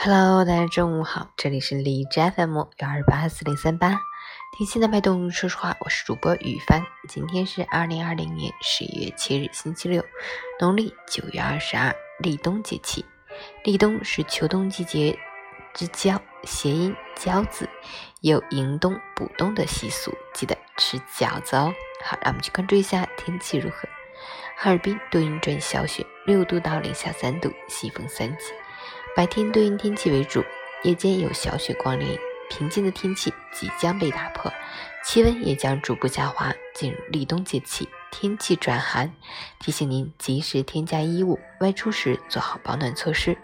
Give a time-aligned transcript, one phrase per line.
[0.00, 3.98] Hello，大家中午好，这里是荔枝 FM 幺二八四零三八，
[4.56, 5.28] 听心的脉动。
[5.28, 6.86] 说实话，我是主播雨帆。
[7.08, 10.04] 今天是二零二零年十一月七日，星期六，
[10.60, 13.04] 农历九月二十二，立冬节气。
[13.64, 15.18] 立冬是秋冬季节
[15.74, 17.68] 之交，谐音交子，
[18.20, 21.74] 有迎冬补冬的习俗，记得吃饺子哦。
[22.04, 23.88] 好，让我们去关注一下天气如何。
[24.56, 28.52] 哈尔滨多云转小雪，六度到零下三度，西风三级。
[29.16, 30.44] 白天多云天气为主，
[30.82, 34.52] 夜间有小雪光临，平静的天气即将被打破，
[35.04, 39.12] 气温也将逐步下滑，进入立冬节气，天气转寒，
[39.58, 43.36] 提醒您及时添加衣物，外出时做好保暖措施，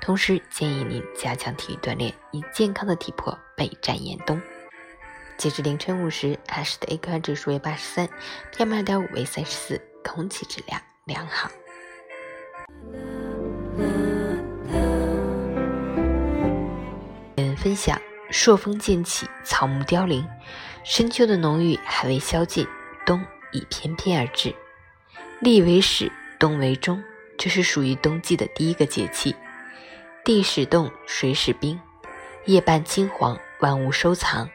[0.00, 4.40] 同时建议您加强体育锻炼，以健康的体魄备战严冬。
[5.38, 8.08] 截至凌晨五时，海市的 AQI 指数为八十三
[8.54, 11.50] ，PM 二点五为三十四，空气质量良好。
[17.62, 17.96] 分享：
[18.28, 20.28] 朔风渐起，草木凋零，
[20.82, 22.66] 深秋的浓郁还未消尽，
[23.06, 24.52] 冬已翩翩而至。
[25.38, 27.00] 立为始，冬为终，
[27.38, 29.36] 这是属于冬季的第一个节气。
[30.24, 31.78] 地始冻，水始冰，
[32.46, 34.50] 夜半金黄，万物收藏，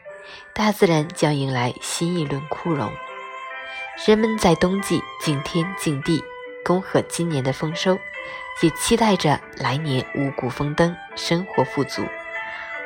[0.54, 2.92] 大自然将迎来新一轮枯荣。
[4.06, 6.22] 人们在冬季敬天敬地，
[6.62, 7.98] 恭贺今年的丰收，
[8.60, 12.02] 也期待着来年五谷丰登，生活富足。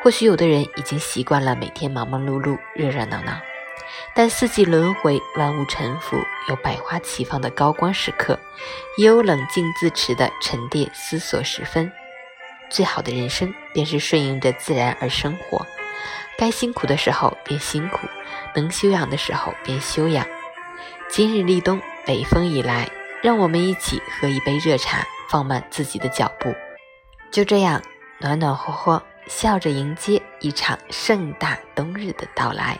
[0.02, 3.40] 或许有的人已经习惯了每天忙忙碌碌、热热闹闹，
[4.16, 6.16] 但四季轮回、万物沉浮，
[6.48, 8.36] 有百花齐放的高光时刻，
[8.98, 11.92] 也有冷静自持的沉淀思索时分。
[12.68, 15.64] 最好的人生便是顺应着自然而生活，
[16.36, 18.08] 该辛苦的时候便辛苦，
[18.56, 20.26] 能休养的时候便休养。
[21.08, 22.90] 今日立冬，北风已来，
[23.22, 26.52] 让我们一起喝一杯热茶，放慢自己的脚步，
[27.30, 27.80] 就这样
[28.18, 29.00] 暖暖和和。
[29.26, 32.78] 笑着迎接一场盛大冬日的到来。